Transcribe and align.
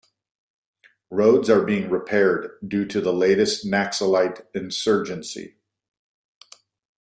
Roads 1.11 1.47
are 1.47 1.61
being 1.61 1.91
repaired 1.91 2.57
due 2.67 2.85
to 2.87 3.11
latest 3.11 3.67
Naxilite 3.67 4.47
insurgency. 4.55 5.57